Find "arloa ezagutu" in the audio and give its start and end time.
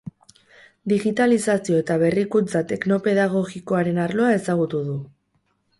4.07-4.83